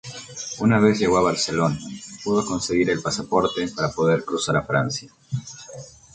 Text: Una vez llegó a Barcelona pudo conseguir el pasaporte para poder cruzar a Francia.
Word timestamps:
Una 0.57 0.79
vez 0.79 0.97
llegó 0.97 1.19
a 1.19 1.29
Barcelona 1.29 1.77
pudo 2.23 2.43
conseguir 2.43 2.89
el 2.89 3.03
pasaporte 3.03 3.67
para 3.67 3.91
poder 3.91 4.23
cruzar 4.25 4.57
a 4.57 4.63
Francia. 4.65 5.11